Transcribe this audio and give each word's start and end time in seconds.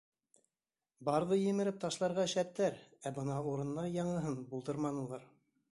Барҙы 1.09 1.37
емереп 1.39 1.77
ташларға 1.83 2.25
шәптәр, 2.33 2.81
ә 3.11 3.15
бына 3.19 3.39
урынына 3.53 3.89
яңыһын 4.01 4.45
булдырманылар. 4.55 5.33